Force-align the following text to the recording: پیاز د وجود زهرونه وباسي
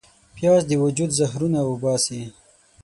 پیاز 0.35 0.61
د 0.69 0.71
وجود 0.83 1.09
زهرونه 1.19 1.59
وباسي 1.63 2.21